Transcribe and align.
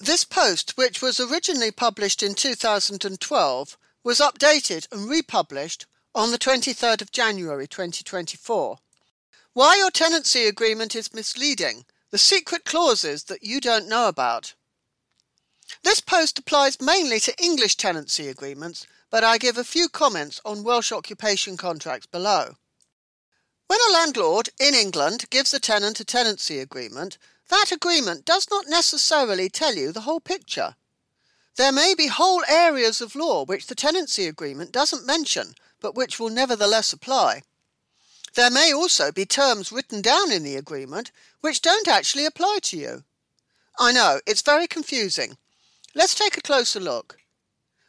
This 0.00 0.24
post, 0.24 0.76
which 0.76 1.02
was 1.02 1.18
originally 1.18 1.72
published 1.72 2.22
in 2.22 2.34
2012, 2.34 3.78
was 4.04 4.20
updated 4.20 4.86
and 4.92 5.10
republished 5.10 5.86
on 6.14 6.30
the 6.30 6.38
23rd 6.38 7.02
of 7.02 7.10
January 7.10 7.66
2024. 7.66 8.78
Why 9.54 9.76
your 9.76 9.90
tenancy 9.90 10.46
agreement 10.46 10.94
is 10.94 11.12
misleading, 11.12 11.84
the 12.10 12.18
secret 12.18 12.64
clauses 12.64 13.24
that 13.24 13.42
you 13.42 13.60
don't 13.60 13.88
know 13.88 14.06
about. 14.06 14.54
This 15.82 16.00
post 16.00 16.38
applies 16.38 16.80
mainly 16.80 17.18
to 17.20 17.42
English 17.42 17.76
tenancy 17.76 18.28
agreements, 18.28 18.86
but 19.10 19.24
I 19.24 19.36
give 19.36 19.58
a 19.58 19.64
few 19.64 19.88
comments 19.88 20.40
on 20.44 20.62
Welsh 20.62 20.92
occupation 20.92 21.56
contracts 21.56 22.06
below. 22.06 22.54
When 23.66 23.80
a 23.88 23.92
landlord 23.92 24.48
in 24.60 24.74
England 24.74 25.28
gives 25.28 25.52
a 25.52 25.60
tenant 25.60 26.00
a 26.00 26.04
tenancy 26.04 26.60
agreement, 26.60 27.18
that 27.48 27.72
agreement 27.72 28.24
does 28.24 28.46
not 28.50 28.66
necessarily 28.68 29.48
tell 29.48 29.74
you 29.74 29.92
the 29.92 30.02
whole 30.02 30.20
picture. 30.20 30.76
There 31.56 31.72
may 31.72 31.94
be 31.96 32.06
whole 32.06 32.44
areas 32.48 33.00
of 33.00 33.16
law 33.16 33.44
which 33.44 33.66
the 33.66 33.74
tenancy 33.74 34.26
agreement 34.26 34.70
doesn't 34.72 35.06
mention, 35.06 35.54
but 35.80 35.94
which 35.94 36.20
will 36.20 36.30
nevertheless 36.30 36.92
apply. 36.92 37.42
There 38.34 38.50
may 38.50 38.72
also 38.72 39.10
be 39.10 39.26
terms 39.26 39.72
written 39.72 40.00
down 40.00 40.30
in 40.30 40.44
the 40.44 40.56
agreement 40.56 41.10
which 41.40 41.62
don't 41.62 41.88
actually 41.88 42.26
apply 42.26 42.58
to 42.62 42.76
you. 42.76 43.04
I 43.78 43.92
know, 43.92 44.20
it's 44.26 44.42
very 44.42 44.66
confusing. 44.66 45.36
Let's 45.94 46.14
take 46.14 46.36
a 46.36 46.42
closer 46.42 46.80
look. 46.80 47.18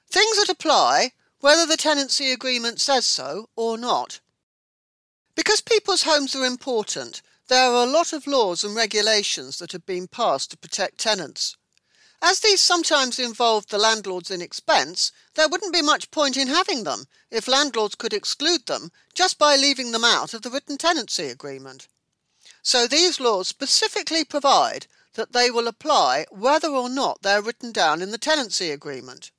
Things 0.10 0.38
that 0.38 0.50
apply, 0.50 1.12
whether 1.42 1.66
the 1.66 1.78
tenancy 1.78 2.32
agreement 2.32 2.80
says 2.80 3.06
so 3.06 3.50
or 3.56 3.78
not. 3.78 4.20
Because 5.36 5.62
people's 5.62 6.04
homes 6.04 6.36
are 6.36 6.46
important, 6.46 7.22
there 7.50 7.72
are 7.72 7.84
a 7.84 7.90
lot 7.90 8.14
of 8.14 8.28
laws 8.28 8.64
and 8.64 8.76
regulations 8.76 9.58
that 9.58 9.72
have 9.72 9.86
been 9.86 10.08
passed 10.08 10.52
to 10.52 10.58
protect 10.58 11.00
tenants. 11.00 11.58
As 12.22 12.42
these 12.42 12.62
sometimes 12.62 13.18
involve 13.18 13.68
the 13.68 13.78
landlords 13.78 14.30
in 14.30 14.42
expense, 14.42 15.12
there 15.36 15.48
wouldn't 15.48 15.74
be 15.74 15.82
much 15.82 16.12
point 16.12 16.38
in 16.38 16.48
having 16.48 16.84
them 16.84 17.06
if 17.32 17.48
landlords 17.48 17.96
could 17.96 18.14
exclude 18.14 18.66
them 18.68 18.92
just 19.16 19.40
by 19.40 19.56
leaving 19.56 19.92
them 19.92 20.04
out 20.04 20.34
of 20.34 20.44
the 20.44 20.50
written 20.50 20.78
tenancy 20.78 21.28
agreement. 21.28 21.88
So 22.62 22.88
these 22.88 23.20
laws 23.20 23.48
specifically 23.48 24.24
provide 24.24 24.86
that 25.14 25.32
they 25.32 25.50
will 25.50 25.68
apply 25.68 26.26
whether 26.30 26.70
or 26.70 26.90
not 26.90 27.24
they're 27.24 27.42
written 27.42 27.72
down 27.72 28.02
in 28.02 28.12
the 28.12 28.18
tenancy 28.18 28.70
agreement. 28.70 29.32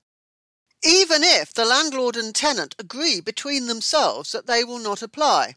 Even 0.83 1.23
if 1.23 1.55
the 1.55 1.67
landlord 1.67 2.17
and 2.17 2.35
tenant 2.35 2.75
agree 2.79 3.21
between 3.21 3.67
themselves 3.67 4.33
that 4.33 4.47
they 4.47 4.65
will 4.65 4.79
not 4.79 5.03
apply. 5.03 5.55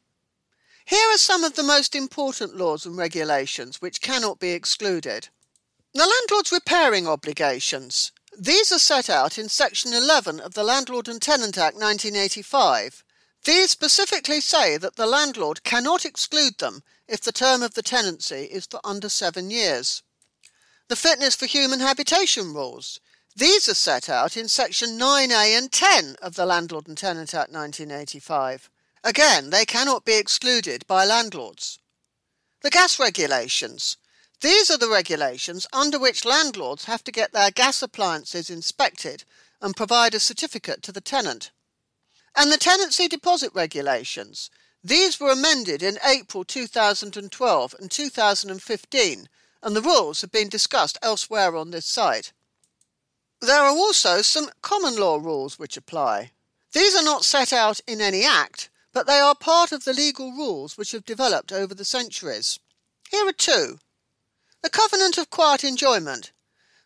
Here 0.86 1.09
are 1.12 1.17
some 1.17 1.44
of 1.44 1.56
the 1.56 1.64
most 1.64 1.95
important 1.95 2.58
laws 2.58 2.86
and 2.86 2.98
regulations 2.98 3.81
which 3.81 4.02
cannot 4.02 4.39
be 4.39 4.52
excluded. 4.52 5.30
The 5.94 6.06
landlord's 6.06 6.52
repairing 6.52 7.08
obligations. 7.08 8.12
These 8.38 8.72
are 8.72 8.80
set 8.80 9.09
out 9.09 9.38
in 9.38 9.48
Section 9.48 9.94
11 9.94 10.39
of 10.39 10.56
the 10.56 10.64
Landlord 10.64 11.08
and 11.08 11.22
Tenant 11.22 11.58
Act 11.58 11.76
1985. 11.76 13.04
These 13.45 13.72
specifically 13.72 14.42
say 14.42 14.78
that 14.78 14.95
the 14.95 15.06
landlord 15.06 15.64
cannot 15.64 16.06
exclude 16.06 16.58
them 16.58 16.84
if 17.08 17.22
the 17.22 17.31
term 17.31 17.61
of 17.61 17.76
the 17.76 17.84
tenancy 17.84 18.45
is 18.45 18.66
for 18.66 18.80
under 18.84 19.09
seven 19.09 19.52
years. 19.52 20.02
The 20.88 20.95
fitness 20.95 21.36
for 21.36 21.45
human 21.45 21.80
habitation 21.80 22.54
rules. 22.54 23.00
These 23.36 23.70
are 23.70 23.73
set 23.73 24.09
out 24.09 24.36
in 24.36 24.48
Section 24.48 24.98
9A 25.00 25.58
and 25.58 25.72
10 25.72 26.16
of 26.22 26.36
the 26.36 26.45
Landlord 26.45 26.88
and 26.88 26.98
Tenant 26.98 27.34
Act 27.34 27.52
1985. 27.52 28.70
Again, 29.04 29.50
they 29.50 29.66
cannot 29.66 30.06
be 30.06 30.14
excluded 30.14 30.88
by 30.88 31.04
landlords. 31.04 31.80
The 32.62 32.70
gas 32.70 32.98
regulations. 33.00 33.98
These 34.40 34.72
are 34.72 34.78
the 34.78 34.90
regulations 34.90 35.68
under 35.73 36.00
which 36.00 36.23
landlords 36.23 36.86
have 36.86 37.04
to 37.04 37.12
get 37.12 37.34
their 37.34 37.52
gas 37.52 37.82
appliances 37.82 38.50
inspected 38.50 39.26
and 39.62 39.76
provide 39.76 40.14
a 40.14 40.20
certificate 40.20 40.82
to 40.84 40.92
the 40.92 41.02
tenant. 41.02 41.52
And 42.36 42.52
the 42.52 42.58
tenancy 42.58 43.08
deposit 43.08 43.52
regulations. 43.54 44.50
These 44.82 45.20
were 45.20 45.32
amended 45.32 45.83
in 45.83 45.98
April 46.06 46.44
2012 46.44 47.76
and 47.80 47.92
2015, 47.92 49.30
and 49.61 49.76
the 49.76 49.82
rules 49.82 50.22
have 50.22 50.32
been 50.32 50.50
discussed 50.50 50.98
elsewhere 51.02 51.56
on 51.56 51.72
this 51.72 51.86
site. 51.86 52.33
There 53.42 53.61
are 53.61 53.70
also 53.70 54.22
some 54.22 54.50
common 54.61 54.95
law 54.98 55.17
rules 55.17 55.60
which 55.60 55.77
apply. 55.77 56.32
These 56.73 56.95
are 56.95 57.04
not 57.04 57.26
set 57.26 57.54
out 57.54 57.80
in 57.88 58.02
any 58.02 58.26
act, 58.26 58.70
but 58.93 59.08
they 59.08 59.20
are 59.20 59.36
part 59.36 59.71
of 59.71 59.83
the 59.83 59.93
legal 59.93 60.31
rules 60.31 60.77
which 60.77 60.92
have 60.92 61.04
developed 61.04 61.52
over 61.52 61.73
the 61.73 61.83
centuries. 61.83 62.59
Here 63.09 63.27
are 63.27 63.33
two. 63.33 63.80
The 64.61 64.70
covenant 64.70 65.17
of 65.17 65.30
quiet 65.30 65.64
enjoyment. 65.64 66.31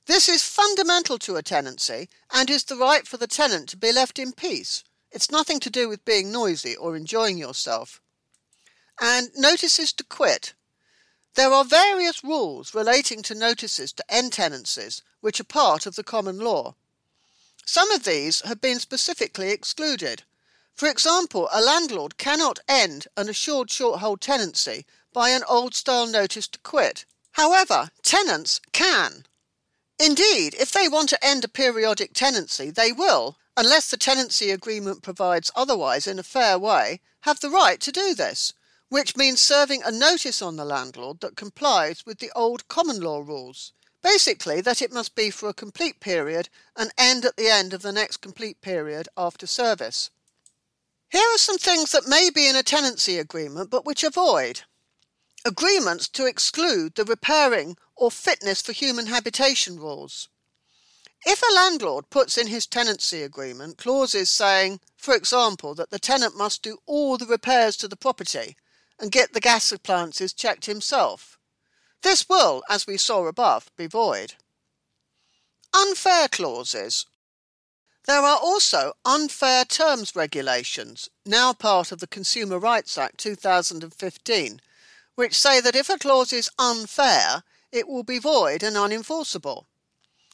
This 0.07 0.29
is 0.29 0.43
fundamental 0.43 1.19
to 1.19 1.35
a 1.35 1.43
tenancy 1.43 2.07
and 2.33 2.49
is 2.49 2.63
the 2.63 2.77
right 2.77 3.05
for 3.05 3.17
the 3.17 3.27
tenant 3.27 3.67
to 3.69 3.77
be 3.77 3.91
left 3.91 4.17
in 4.17 4.31
peace. 4.31 4.83
It's 5.11 5.29
nothing 5.29 5.59
to 5.59 5.69
do 5.69 5.89
with 5.89 6.05
being 6.05 6.31
noisy 6.31 6.75
or 6.75 6.95
enjoying 6.95 7.37
yourself. 7.37 8.01
And 9.01 9.29
notices 9.35 9.91
to 9.93 10.03
quit. 10.03 10.53
There 11.35 11.51
are 11.51 11.65
various 11.65 12.23
rules 12.23 12.73
relating 12.73 13.21
to 13.23 13.35
notices 13.35 13.91
to 13.93 14.05
end 14.09 14.33
tenancies 14.33 15.03
which 15.19 15.39
are 15.39 15.45
part 15.45 15.85
of 15.85 15.95
the 15.95 16.03
common 16.03 16.39
law. 16.39 16.75
Some 17.65 17.91
of 17.91 18.05
these 18.05 18.41
have 18.41 18.61
been 18.61 18.79
specifically 18.79 19.51
excluded. 19.51 20.23
For 20.77 20.87
example, 20.87 21.49
a 21.51 21.59
landlord 21.59 22.19
cannot 22.19 22.59
end 22.67 23.07
an 23.17 23.29
assured 23.29 23.71
short 23.71 23.99
hold 23.99 24.21
tenancy 24.21 24.85
by 25.11 25.31
an 25.31 25.41
old 25.49 25.73
style 25.73 26.05
notice 26.05 26.47
to 26.49 26.59
quit. 26.59 27.05
However, 27.31 27.89
tenants 28.03 28.61
can. 28.73 29.25
Indeed, 29.99 30.53
if 30.59 30.71
they 30.71 30.87
want 30.87 31.09
to 31.09 31.25
end 31.25 31.43
a 31.43 31.47
periodic 31.47 32.13
tenancy, 32.13 32.69
they 32.69 32.91
will, 32.91 33.37
unless 33.57 33.89
the 33.89 33.97
tenancy 33.97 34.51
agreement 34.51 35.01
provides 35.01 35.49
otherwise 35.55 36.05
in 36.05 36.19
a 36.19 36.23
fair 36.23 36.59
way, 36.59 36.99
have 37.21 37.39
the 37.39 37.49
right 37.49 37.79
to 37.81 37.91
do 37.91 38.13
this, 38.13 38.53
which 38.89 39.17
means 39.17 39.41
serving 39.41 39.81
a 39.81 39.91
notice 39.91 40.43
on 40.43 40.57
the 40.57 40.65
landlord 40.65 41.21
that 41.21 41.35
complies 41.35 42.05
with 42.05 42.19
the 42.19 42.31
old 42.35 42.67
common 42.67 43.01
law 43.01 43.19
rules. 43.19 43.73
Basically, 44.03 44.61
that 44.61 44.83
it 44.83 44.93
must 44.93 45.15
be 45.15 45.31
for 45.31 45.49
a 45.49 45.53
complete 45.55 45.99
period 45.99 46.49
and 46.75 46.91
end 46.99 47.25
at 47.25 47.35
the 47.35 47.49
end 47.49 47.73
of 47.73 47.81
the 47.81 47.91
next 47.91 48.17
complete 48.17 48.61
period 48.61 49.09
after 49.17 49.47
service. 49.47 50.11
Here 51.09 51.27
are 51.33 51.37
some 51.37 51.57
things 51.57 51.91
that 51.91 52.07
may 52.07 52.29
be 52.29 52.47
in 52.47 52.55
a 52.55 52.63
tenancy 52.63 53.17
agreement 53.17 53.69
but 53.69 53.85
which 53.85 54.03
avoid. 54.03 54.61
Agreements 55.45 56.07
to 56.09 56.25
exclude 56.25 56.95
the 56.95 57.05
repairing 57.05 57.77
or 57.95 58.11
fitness 58.11 58.61
for 58.61 58.73
human 58.73 59.07
habitation 59.07 59.77
rules. 59.77 60.27
If 61.25 61.41
a 61.41 61.53
landlord 61.53 62.09
puts 62.09 62.37
in 62.37 62.47
his 62.47 62.67
tenancy 62.67 63.23
agreement 63.23 63.77
clauses 63.77 64.29
saying, 64.29 64.81
for 64.97 65.15
example, 65.15 65.73
that 65.75 65.89
the 65.89 65.99
tenant 65.99 66.35
must 66.35 66.61
do 66.61 66.77
all 66.85 67.17
the 67.17 67.25
repairs 67.25 67.77
to 67.77 67.87
the 67.87 67.95
property 67.95 68.55
and 68.99 69.11
get 69.11 69.33
the 69.33 69.39
gas 69.39 69.71
appliances 69.71 70.33
checked 70.33 70.65
himself, 70.65 71.37
this 72.03 72.29
will, 72.29 72.63
as 72.69 72.85
we 72.85 72.97
saw 72.97 73.25
above, 73.25 73.71
be 73.75 73.87
void. 73.87 74.35
Unfair 75.73 76.27
clauses 76.27 77.05
there 78.07 78.21
are 78.21 78.39
also 78.41 78.93
unfair 79.03 79.65
terms 79.65 80.15
regulations, 80.15 81.09
now 81.25 81.51
part 81.51 81.91
of 81.91 81.99
the 81.99 82.07
Consumer 82.07 82.57
Rights 82.57 82.97
Act 82.97 83.17
2015, 83.17 84.61
which 85.15 85.37
say 85.37 85.59
that 85.59 85.75
if 85.75 85.89
a 85.89 85.97
clause 85.97 86.31
is 86.31 86.49
unfair, 86.57 87.43
it 87.71 87.87
will 87.87 88.03
be 88.03 88.17
void 88.17 88.63
and 88.63 88.77
unenforceable. 88.77 89.65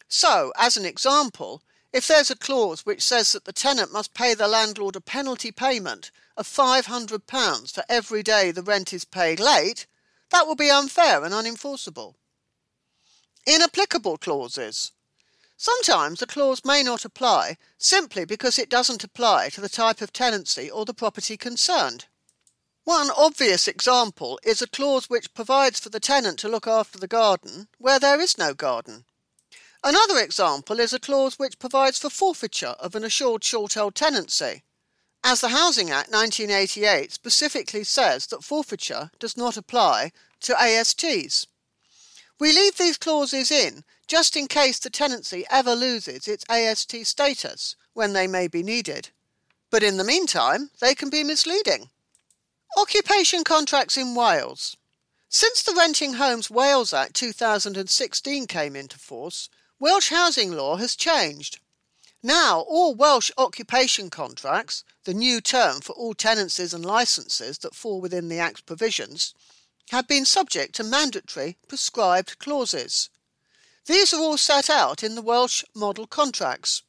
So, 0.07 0.53
as 0.55 0.77
an 0.77 0.85
example, 0.85 1.63
if 1.91 2.07
there's 2.07 2.29
a 2.29 2.35
clause 2.35 2.85
which 2.85 3.01
says 3.01 3.31
that 3.31 3.45
the 3.45 3.51
tenant 3.51 3.91
must 3.91 4.13
pay 4.13 4.35
the 4.35 4.47
landlord 4.47 4.95
a 4.95 5.01
penalty 5.01 5.51
payment 5.51 6.11
of 6.37 6.47
£500 6.47 7.73
for 7.73 7.83
every 7.89 8.21
day 8.21 8.51
the 8.51 8.61
rent 8.61 8.93
is 8.93 9.05
paid 9.05 9.39
late, 9.39 9.87
that 10.29 10.45
will 10.45 10.55
be 10.55 10.69
unfair 10.69 11.23
and 11.23 11.33
unenforceable. 11.33 12.13
Inapplicable 13.47 14.17
clauses. 14.17 14.91
Sometimes 15.57 16.21
a 16.21 16.27
clause 16.27 16.65
may 16.65 16.83
not 16.83 17.05
apply 17.05 17.57
simply 17.77 18.25
because 18.25 18.59
it 18.59 18.69
doesn't 18.69 19.03
apply 19.03 19.49
to 19.49 19.61
the 19.61 19.69
type 19.69 20.01
of 20.01 20.11
tenancy 20.11 20.69
or 20.69 20.85
the 20.85 20.93
property 20.93 21.37
concerned. 21.37 22.05
One 22.85 23.09
obvious 23.11 23.67
example 23.67 24.39
is 24.43 24.61
a 24.61 24.67
clause 24.67 25.09
which 25.09 25.33
provides 25.33 25.79
for 25.79 25.89
the 25.89 26.01
tenant 26.01 26.39
to 26.39 26.49
look 26.49 26.67
after 26.67 26.97
the 26.97 27.07
garden 27.07 27.67
where 27.77 27.99
there 27.99 28.19
is 28.19 28.37
no 28.37 28.53
garden. 28.53 29.05
Another 29.83 30.19
example 30.19 30.79
is 30.79 30.93
a 30.93 30.99
clause 30.99 31.39
which 31.39 31.59
provides 31.59 31.99
for 31.99 32.09
forfeiture 32.09 32.75
of 32.79 32.95
an 32.95 33.03
assured 33.03 33.43
short-hold 33.43 33.95
tenancy, 33.95 34.63
as 35.23 35.39
the 35.39 35.49
Housing 35.49 35.89
Act 35.89 36.11
1988 36.11 37.13
specifically 37.13 37.85
says 37.85 38.27
that 38.27 38.43
forfeiture 38.43 39.11
does 39.19 39.37
not 39.37 39.55
apply 39.55 40.11
to 40.41 40.61
ASTs. 40.61 41.47
We 42.43 42.51
leave 42.51 42.75
these 42.75 42.97
clauses 42.97 43.51
in 43.51 43.85
just 44.05 44.35
in 44.35 44.47
case 44.47 44.77
the 44.77 44.89
tenancy 44.89 45.45
ever 45.49 45.75
loses 45.75 46.27
its 46.27 46.43
AST 46.49 47.05
status 47.05 47.77
when 47.93 48.11
they 48.11 48.27
may 48.27 48.49
be 48.49 48.61
needed. 48.61 49.11
But 49.71 49.81
in 49.81 49.95
the 49.95 50.03
meantime, 50.03 50.69
they 50.81 50.93
can 50.93 51.09
be 51.09 51.23
misleading. 51.23 51.89
Occupation 52.77 53.45
contracts 53.45 53.95
in 53.95 54.13
Wales. 54.13 54.75
Since 55.29 55.63
the 55.63 55.73
Renting 55.73 56.15
Homes 56.15 56.51
Wales 56.51 56.93
Act 56.93 57.13
2016 57.13 58.45
came 58.47 58.75
into 58.75 58.99
force, 58.99 59.47
Welsh 59.79 60.09
housing 60.09 60.51
law 60.51 60.75
has 60.75 60.97
changed. 60.97 61.59
Now, 62.21 62.59
all 62.67 62.93
Welsh 62.93 63.31
occupation 63.37 64.09
contracts, 64.09 64.83
the 65.05 65.13
new 65.13 65.39
term 65.39 65.79
for 65.79 65.93
all 65.93 66.13
tenancies 66.13 66.73
and 66.73 66.85
licences 66.85 67.59
that 67.59 67.73
fall 67.73 68.01
within 68.01 68.27
the 68.27 68.39
Act's 68.39 68.59
provisions, 68.59 69.33
have 69.91 70.07
been 70.07 70.25
subject 70.25 70.75
to 70.75 70.83
mandatory 70.83 71.57
prescribed 71.67 72.39
clauses. 72.39 73.09
These 73.85 74.13
are 74.13 74.21
all 74.21 74.37
set 74.37 74.69
out 74.69 75.03
in 75.03 75.15
the 75.15 75.21
Welsh 75.21 75.63
model 75.75 76.07
contracts. 76.07 76.83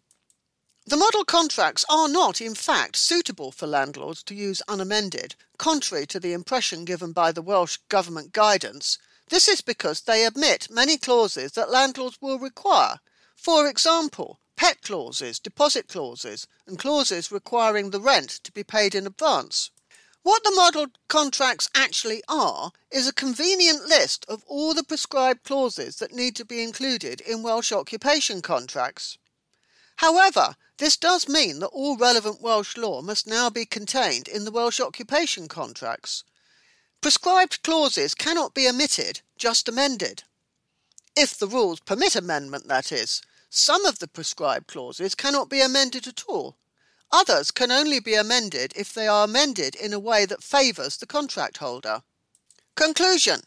The 0.86 0.96
model 0.96 1.24
contracts 1.24 1.84
are 1.88 2.08
not, 2.08 2.40
in 2.40 2.54
fact, 2.54 2.96
suitable 2.96 3.50
for 3.50 3.66
landlords 3.66 4.22
to 4.24 4.34
use 4.34 4.62
unamended, 4.68 5.34
contrary 5.56 6.06
to 6.08 6.20
the 6.20 6.34
impression 6.34 6.84
given 6.84 7.12
by 7.12 7.32
the 7.32 7.42
Welsh 7.42 7.78
Government 7.88 8.32
guidance. 8.32 8.98
This 9.30 9.48
is 9.48 9.62
because 9.62 10.02
they 10.02 10.26
admit 10.26 10.68
many 10.70 10.98
clauses 10.98 11.52
that 11.52 11.70
landlords 11.70 12.18
will 12.20 12.38
require. 12.38 13.00
For 13.34 13.66
example, 13.66 14.40
pet 14.56 14.82
clauses, 14.82 15.38
deposit 15.38 15.88
clauses, 15.88 16.46
and 16.66 16.78
clauses 16.78 17.32
requiring 17.32 17.90
the 17.90 18.00
rent 18.00 18.28
to 18.44 18.52
be 18.52 18.62
paid 18.62 18.94
in 18.94 19.06
advance. 19.06 19.70
What 20.24 20.42
the 20.42 20.52
model 20.52 20.86
contracts 21.06 21.68
actually 21.74 22.22
are 22.30 22.72
is 22.90 23.06
a 23.06 23.12
convenient 23.12 23.84
list 23.84 24.24
of 24.26 24.42
all 24.46 24.72
the 24.72 24.82
prescribed 24.82 25.44
clauses 25.44 25.96
that 25.96 26.14
need 26.14 26.34
to 26.36 26.46
be 26.46 26.62
included 26.62 27.20
in 27.20 27.42
Welsh 27.42 27.70
occupation 27.72 28.40
contracts. 28.40 29.18
However, 29.96 30.56
this 30.78 30.96
does 30.96 31.28
mean 31.28 31.58
that 31.58 31.66
all 31.66 31.98
relevant 31.98 32.40
Welsh 32.40 32.78
law 32.78 33.02
must 33.02 33.26
now 33.26 33.50
be 33.50 33.66
contained 33.66 34.26
in 34.26 34.46
the 34.46 34.50
Welsh 34.50 34.80
occupation 34.80 35.46
contracts. 35.46 36.24
Prescribed 37.02 37.62
clauses 37.62 38.14
cannot 38.14 38.54
be 38.54 38.66
omitted, 38.66 39.20
just 39.36 39.68
amended. 39.68 40.22
If 41.14 41.36
the 41.36 41.46
rules 41.46 41.80
permit 41.80 42.16
amendment, 42.16 42.66
that 42.68 42.90
is, 42.90 43.20
some 43.50 43.84
of 43.84 43.98
the 43.98 44.08
prescribed 44.08 44.68
clauses 44.68 45.14
cannot 45.14 45.50
be 45.50 45.60
amended 45.60 46.06
at 46.06 46.24
all. 46.26 46.56
Others 47.16 47.52
can 47.52 47.70
only 47.70 48.00
be 48.00 48.14
amended 48.14 48.72
if 48.74 48.92
they 48.92 49.06
are 49.06 49.22
amended 49.22 49.76
in 49.76 49.92
a 49.92 50.00
way 50.00 50.26
that 50.26 50.42
favours 50.42 50.96
the 50.96 51.06
contract 51.06 51.58
holder. 51.58 52.02
Conclusion 52.74 53.42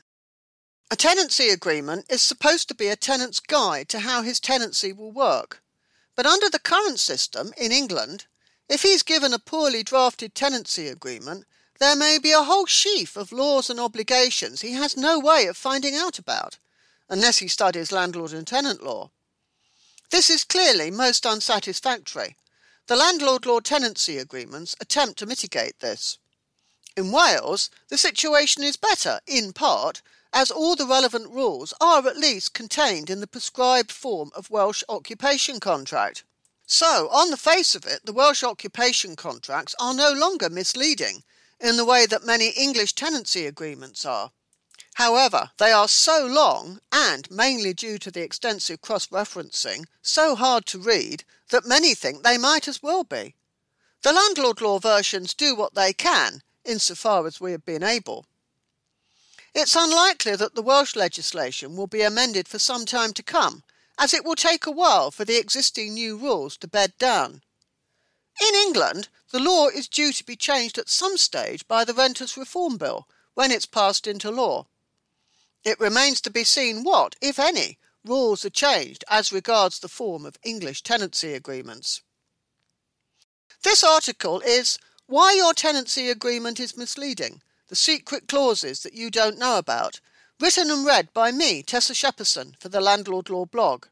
A 0.89 0.95
tenancy 0.95 1.49
agreement 1.49 2.05
is 2.09 2.21
supposed 2.21 2.69
to 2.69 2.73
be 2.73 2.87
a 2.87 2.95
tenant's 2.95 3.41
guide 3.41 3.89
to 3.89 3.99
how 3.99 4.21
his 4.21 4.39
tenancy 4.39 4.93
will 4.93 5.11
work. 5.11 5.61
But 6.15 6.25
under 6.25 6.49
the 6.49 6.59
current 6.59 7.01
system 7.01 7.51
in 7.57 7.73
England, 7.73 8.27
if 8.69 8.83
he's 8.83 9.03
given 9.03 9.33
a 9.33 9.37
poorly 9.37 9.83
drafted 9.83 10.33
tenancy 10.33 10.87
agreement, 10.87 11.43
there 11.77 11.97
may 11.97 12.19
be 12.19 12.31
a 12.31 12.43
whole 12.43 12.67
sheaf 12.67 13.17
of 13.17 13.33
laws 13.33 13.69
and 13.69 13.81
obligations 13.81 14.61
he 14.61 14.71
has 14.75 14.95
no 14.95 15.19
way 15.19 15.45
of 15.45 15.57
finding 15.57 15.93
out 15.93 16.17
about, 16.17 16.57
unless 17.09 17.39
he 17.39 17.49
studies 17.49 17.91
landlord 17.91 18.31
and 18.31 18.47
tenant 18.47 18.81
law. 18.81 19.11
This 20.09 20.29
is 20.29 20.45
clearly 20.45 20.89
most 20.89 21.25
unsatisfactory. 21.25 22.37
The 22.87 22.95
landlord 22.95 23.45
law 23.45 23.59
tenancy 23.59 24.17
agreements 24.17 24.73
attempt 24.79 25.19
to 25.19 25.25
mitigate 25.25 25.81
this. 25.81 26.19
In 26.95 27.11
Wales, 27.11 27.69
the 27.89 27.97
situation 27.97 28.63
is 28.63 28.77
better, 28.77 29.19
in 29.27 29.51
part, 29.51 30.01
as 30.31 30.51
all 30.51 30.77
the 30.77 30.87
relevant 30.87 31.29
rules 31.29 31.73
are 31.81 32.07
at 32.07 32.15
least 32.15 32.53
contained 32.53 33.09
in 33.09 33.19
the 33.19 33.27
prescribed 33.27 33.91
form 33.91 34.31
of 34.33 34.49
Welsh 34.49 34.83
occupation 34.87 35.59
contract. 35.59 36.23
So, 36.65 37.09
on 37.09 37.29
the 37.29 37.35
face 37.35 37.75
of 37.75 37.85
it, 37.85 38.05
the 38.05 38.13
Welsh 38.13 38.41
occupation 38.41 39.17
contracts 39.17 39.75
are 39.81 39.93
no 39.93 40.13
longer 40.13 40.49
misleading 40.49 41.23
in 41.59 41.75
the 41.75 41.85
way 41.85 42.05
that 42.05 42.25
many 42.25 42.49
English 42.49 42.93
tenancy 42.93 43.45
agreements 43.45 44.05
are. 44.05 44.31
However, 44.93 45.51
they 45.57 45.73
are 45.73 45.89
so 45.89 46.25
long 46.25 46.79
and, 46.91 47.29
mainly 47.29 47.73
due 47.73 47.97
to 47.99 48.11
the 48.11 48.23
extensive 48.23 48.81
cross 48.81 49.07
referencing, 49.07 49.85
so 50.01 50.35
hard 50.35 50.65
to 50.67 50.79
read 50.79 51.25
that 51.49 51.65
many 51.65 51.93
think 51.93 52.23
they 52.23 52.37
might 52.37 52.67
as 52.67 52.83
well 52.83 53.03
be. 53.03 53.35
The 54.03 54.13
landlord 54.13 54.61
law 54.61 54.79
versions 54.79 55.33
do 55.33 55.55
what 55.55 55.73
they 55.75 55.93
can, 55.93 56.41
insofar 56.63 57.25
as 57.25 57.41
we 57.41 57.51
have 57.51 57.65
been 57.65 57.83
able. 57.83 58.25
It's 59.55 59.75
unlikely 59.75 60.35
that 60.35 60.55
the 60.55 60.61
Welsh 60.61 60.95
legislation 60.95 61.75
will 61.75 61.87
be 61.87 62.01
amended 62.01 62.47
for 62.47 62.59
some 62.59 62.85
time 62.85 63.13
to 63.13 63.23
come, 63.23 63.63
as 63.97 64.13
it 64.13 64.23
will 64.23 64.35
take 64.35 64.65
a 64.65 64.71
while 64.71 65.09
for 65.09 65.25
the 65.25 65.37
existing 65.37 65.93
new 65.93 66.15
rules 66.15 66.57
to 66.57 66.67
bed 66.67 66.93
down. 66.99 67.41
In 68.39 68.53
England, 68.53 69.09
the 69.31 69.39
law 69.39 69.67
is 69.67 69.87
due 69.87 70.13
to 70.13 70.23
be 70.23 70.35
changed 70.35 70.77
at 70.77 70.89
some 70.89 71.17
stage 71.17 71.67
by 71.67 71.83
the 71.83 71.93
Renters 71.93 72.37
Reform 72.37 72.77
Bill 72.77 73.07
when 73.33 73.51
it's 73.51 73.65
passed 73.65 74.05
into 74.05 74.29
law. 74.29 74.67
It 75.63 75.79
remains 75.79 76.21
to 76.21 76.29
be 76.29 76.43
seen 76.43 76.83
what, 76.83 77.15
if 77.21 77.39
any, 77.39 77.79
rules 78.07 78.45
are 78.45 78.49
changed 78.49 79.03
as 79.09 79.31
regards 79.31 79.79
the 79.79 79.87
form 79.87 80.25
of 80.25 80.37
English 80.43 80.81
tenancy 80.81 81.33
agreements. 81.33 82.01
This 83.63 83.83
article 83.83 84.41
is 84.41 84.79
Why 85.07 85.33
Your 85.33 85.53
Tenancy 85.53 86.09
Agreement 86.09 86.59
is 86.59 86.77
Misleading 86.77 87.41
The 87.67 87.75
Secret 87.75 88.27
Clauses 88.27 88.81
That 88.83 88.93
You 88.93 89.09
Don't 89.09 89.39
Know 89.39 89.57
About, 89.57 89.99
written 90.39 90.69
and 90.69 90.85
read 90.85 91.13
by 91.13 91.31
me, 91.31 91.63
Tessa 91.63 91.93
Shepperson, 91.93 92.53
for 92.59 92.69
the 92.69 92.81
Landlord 92.81 93.29
Law 93.29 93.45
blog. 93.45 93.87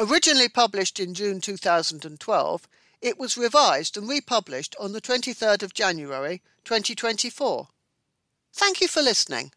Originally 0.00 0.48
published 0.48 0.98
in 0.98 1.14
June 1.14 1.40
2012, 1.40 2.68
it 3.00 3.18
was 3.18 3.36
revised 3.36 3.96
and 3.96 4.08
republished 4.08 4.74
on 4.80 4.92
the 4.92 5.00
23rd 5.00 5.62
of 5.62 5.74
January 5.74 6.42
2024. 6.64 7.68
Thank 8.52 8.80
you 8.80 8.88
for 8.88 9.02
listening. 9.02 9.52